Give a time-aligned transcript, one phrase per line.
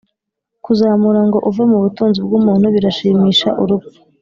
[0.65, 3.97] kuzamura ngo uve mu butunzi bwumuntu birashimisha urupfu